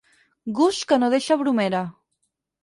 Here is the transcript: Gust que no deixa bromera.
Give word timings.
Gust 0.59 0.85
que 0.93 0.99
no 1.03 1.09
deixa 1.15 1.37
bromera. 1.43 1.83